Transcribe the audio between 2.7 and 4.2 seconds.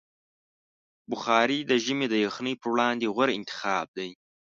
وړاندې غوره انتخاب دی.